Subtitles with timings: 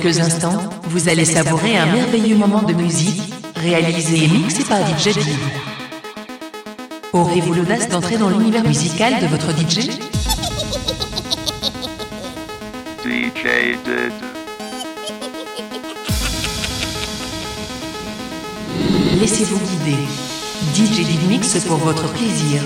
[0.00, 3.20] quelques instants, vous allez savourer un merveilleux moment de musique
[3.56, 5.38] réalisé et mixé par DJ Did.
[7.12, 9.90] Aurez-vous l'audace d'entrer dans l'univers musical de votre DJ
[13.04, 14.12] DJ Did.
[19.20, 19.98] Laissez-vous guider.
[20.74, 22.62] DJ Mix pour votre plaisir.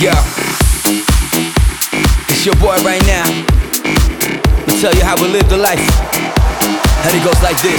[0.00, 0.10] Yo,
[2.26, 3.26] it's your boy right now.
[4.66, 5.78] I'll tell you how we live the life.
[7.06, 7.78] And it goes like this.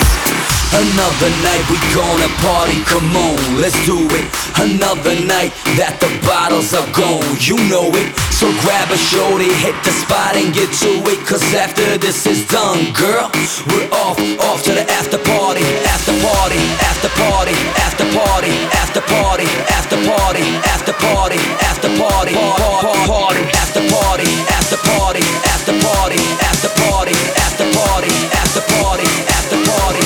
[0.72, 4.28] Another night we gonna party, come on, let's do it.
[4.60, 8.12] Another night that the bottles are gone, you know it.
[8.32, 11.20] So grab a shorty, hit the spot and get to it.
[11.28, 13.32] Cause after this is done, girl,
[13.72, 17.54] we're off, off to the after party, after party, after party,
[17.86, 20.42] after party, after party, after party,
[20.74, 25.22] after party, after party, party, after party, after party,
[25.54, 30.06] after party, after party, after party, after party, after party, party, after party.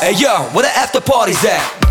[0.00, 1.85] Hey yo, where the after party's at?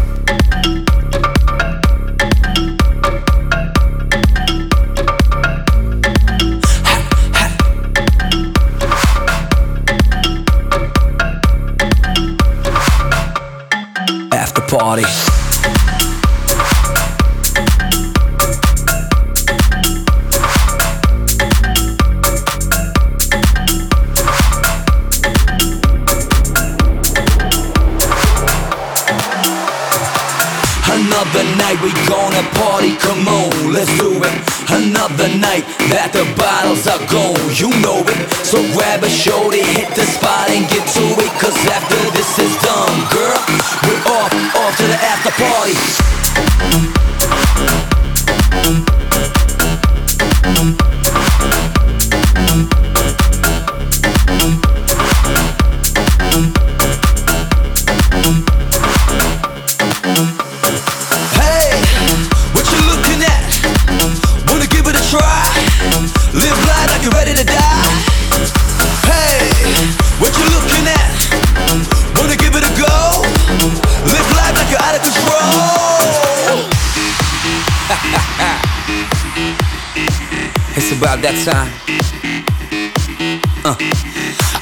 [14.77, 15.34] Party.
[31.81, 34.35] We gonna party, come on, let's do it.
[34.69, 38.19] Another night that the bottles are gone, you know it.
[38.45, 41.31] So grab a shorty, hit the spot and get to it.
[41.41, 43.41] Cause after this is done, girl,
[43.81, 44.29] we're off,
[44.61, 45.33] off to the after
[50.69, 50.84] party.
[81.05, 81.69] About that time.
[83.61, 83.77] Uh.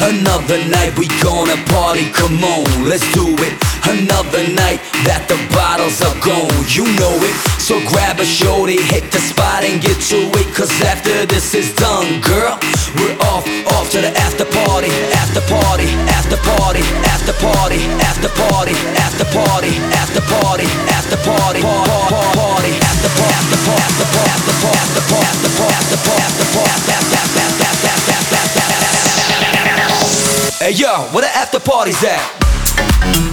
[0.03, 3.55] Another night we gonna party, come on, let's do it.
[3.87, 7.35] Another night that the bottles are gone, you know it.
[7.63, 10.47] So grab a shorty, hit the spot and get to it.
[10.51, 12.59] Cause after this is done, girl,
[12.99, 13.47] we're off,
[13.79, 14.91] off to the after party,
[15.23, 21.63] after party, after party, after party, after party, after party, after party, after party, party,
[21.63, 24.92] party, after party, after party, after party, after party,
[30.79, 33.32] yo, where the after party's at?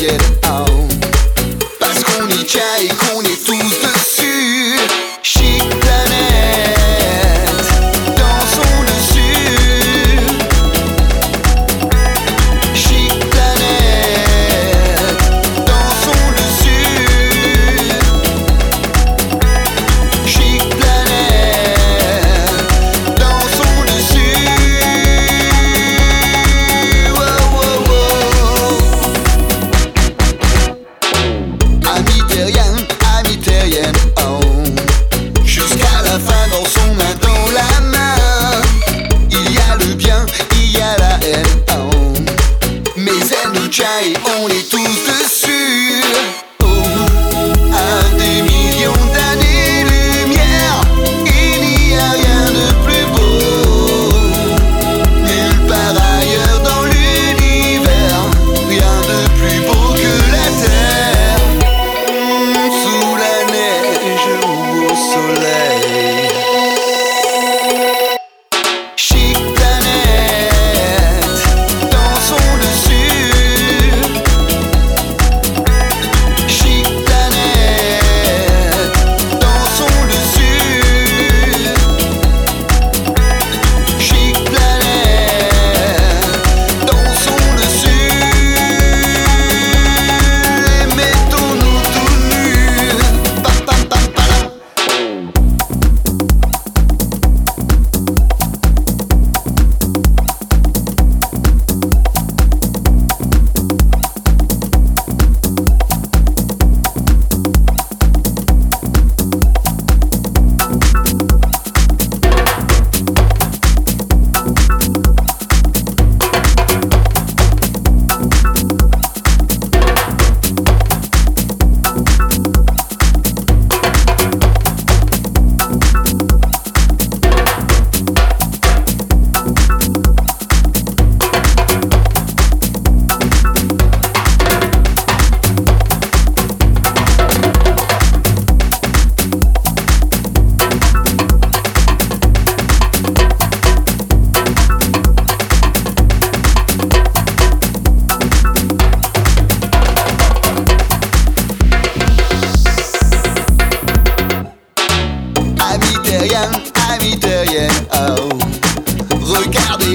[0.00, 0.97] get out.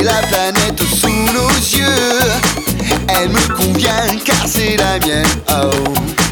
[0.03, 2.19] la planète sous nos yeux.
[3.07, 5.25] Elle me convient car c'est la mienne.
[5.49, 6.22] Oh.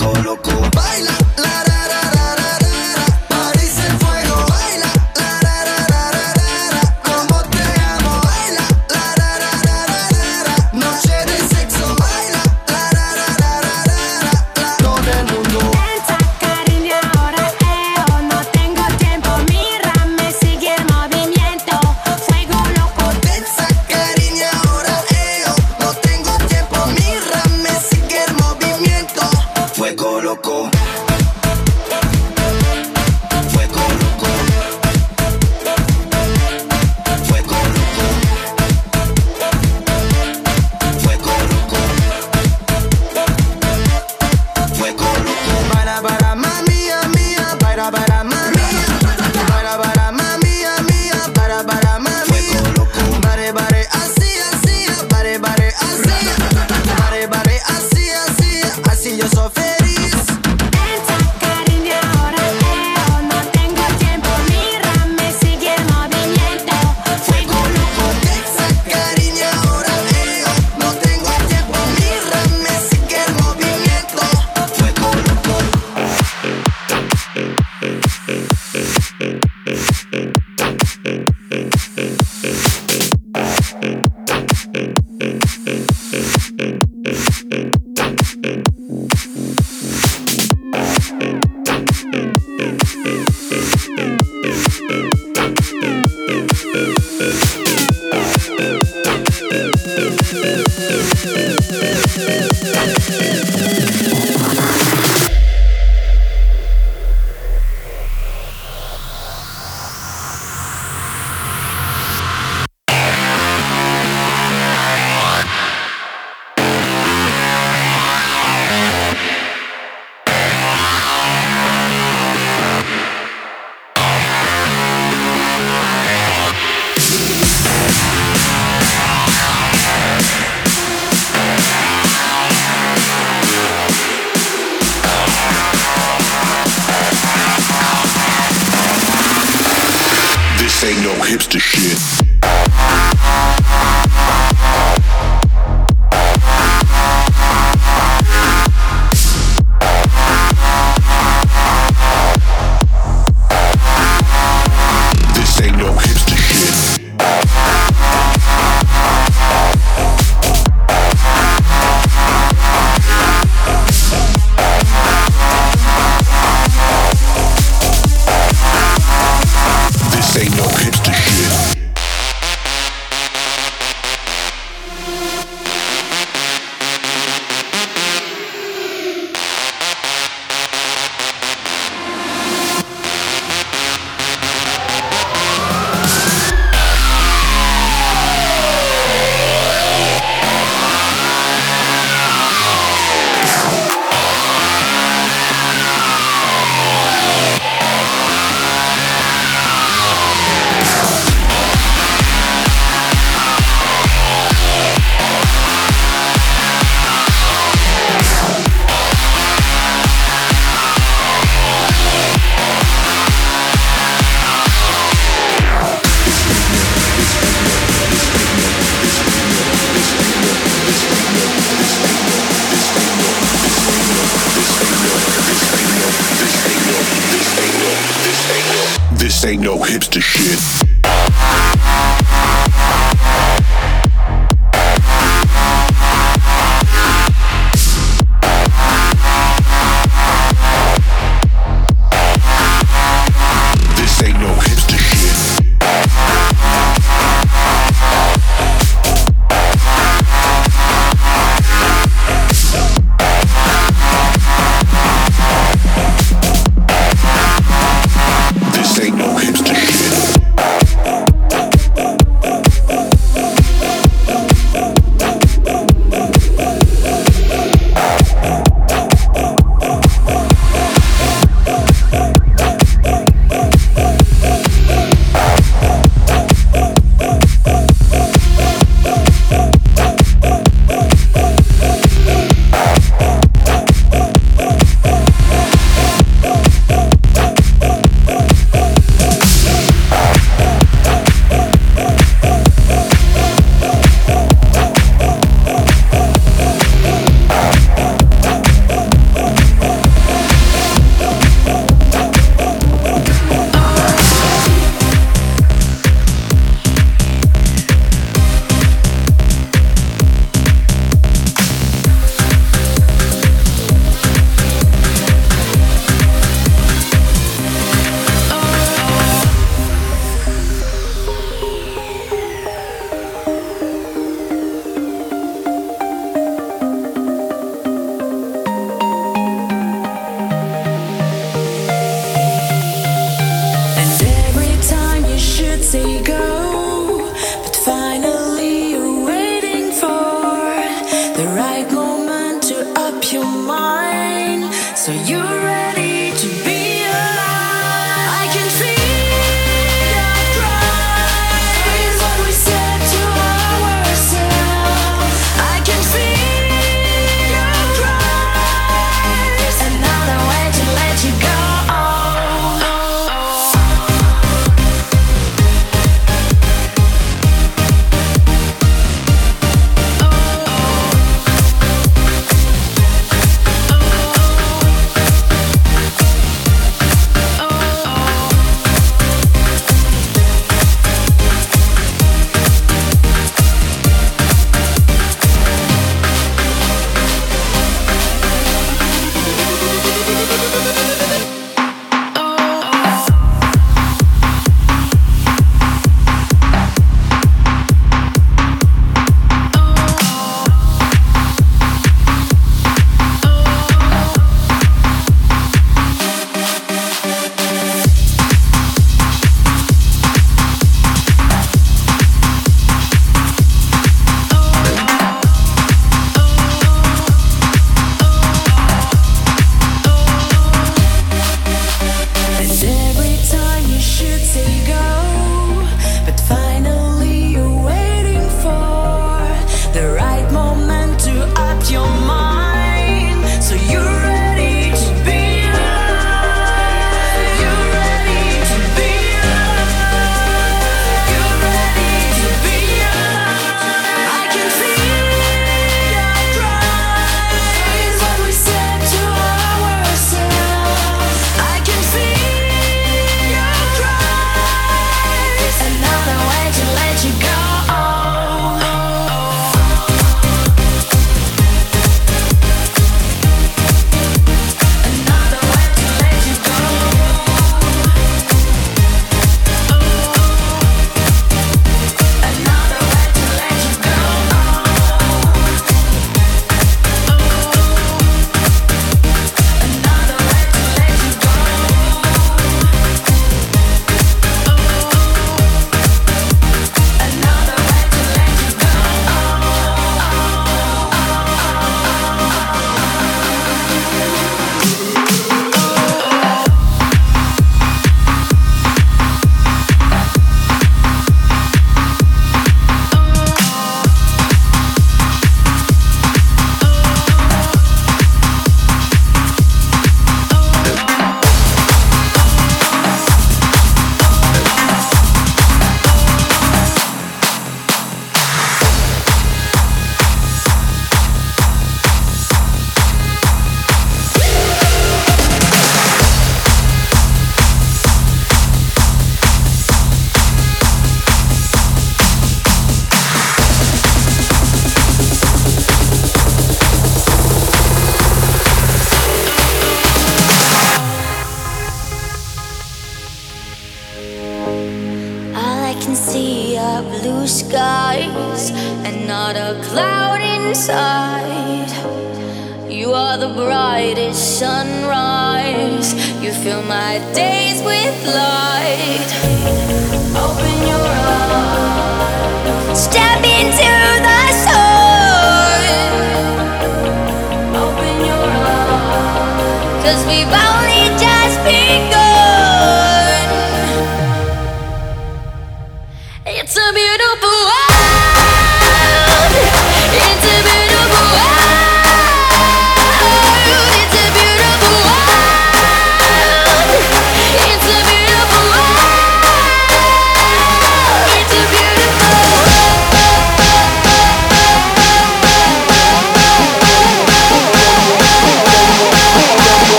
[0.00, 0.79] loco, loco.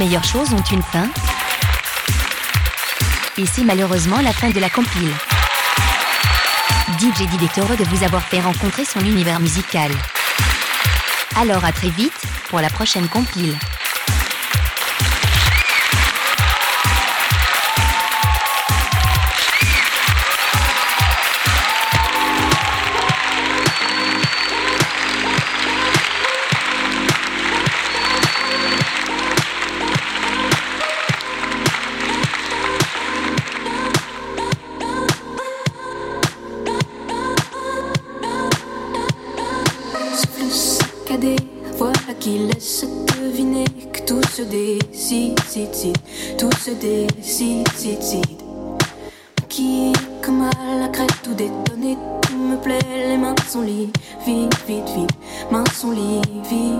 [0.00, 1.10] meilleures choses ont une fin.
[3.36, 5.12] Et c'est malheureusement la fin de la compile.
[6.98, 9.90] DJ Did est heureux de vous avoir fait rencontrer son univers musical.
[11.36, 13.54] Alors à très vite pour la prochaine compile.
[44.40, 45.98] se décide,
[46.38, 47.66] tout se décide.
[49.48, 49.92] Qui,
[50.22, 53.96] comme à la crête, tout détonné, tout me plaît, les mains sont livides,
[54.26, 55.10] vite, vite,
[55.50, 56.79] mains sont livides.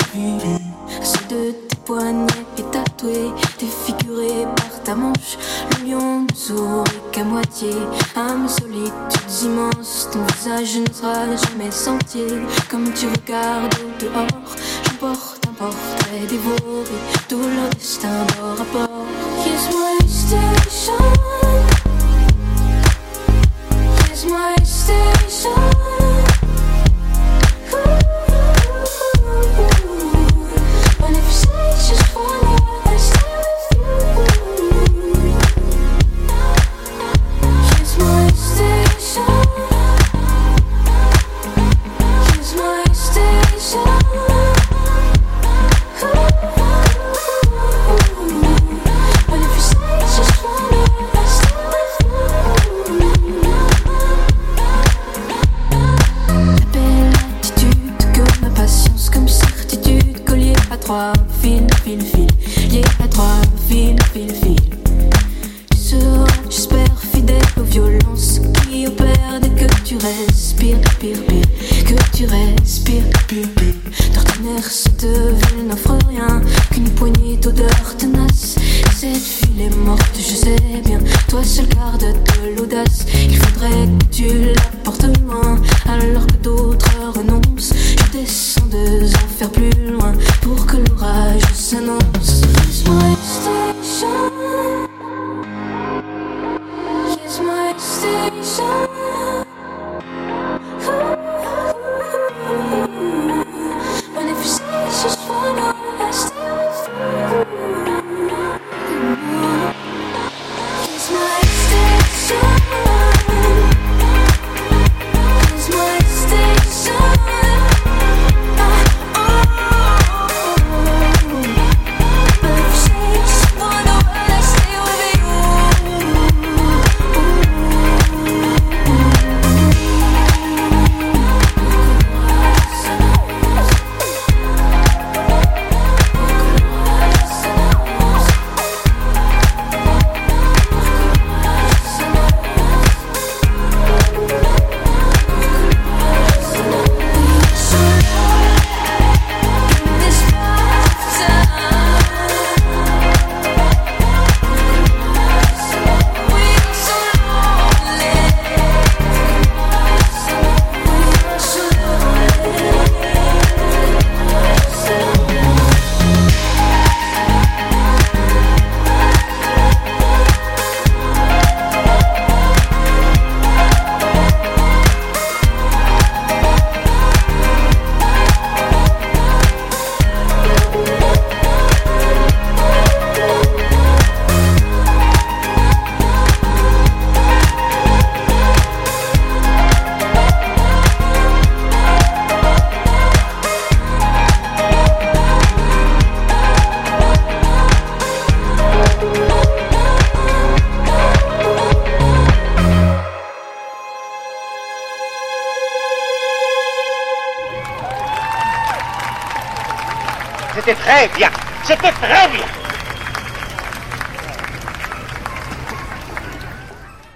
[67.58, 73.74] aux violences qui opèrent dès que tu respires, pire, pire, que tu respires, pire, pire.
[74.14, 76.40] D'ordinaire, cette ville n'offre rien
[76.72, 78.56] qu'une poignée d'odeur tenace.
[78.96, 80.98] Cette fille est morte, je sais bien,
[81.28, 84.79] toi seul garde de l'audace, il faudrait que tu la